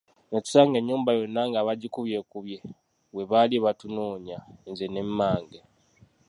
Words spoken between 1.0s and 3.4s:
yonna nga bagikubyekubye bwe